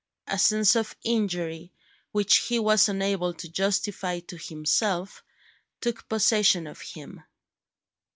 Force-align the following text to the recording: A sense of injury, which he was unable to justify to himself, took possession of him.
A 0.25 0.39
sense 0.39 0.75
of 0.75 0.95
injury, 1.03 1.71
which 2.11 2.37
he 2.37 2.57
was 2.57 2.89
unable 2.89 3.35
to 3.35 3.47
justify 3.47 4.19
to 4.21 4.35
himself, 4.35 5.23
took 5.79 6.09
possession 6.09 6.65
of 6.65 6.81
him. 6.81 7.23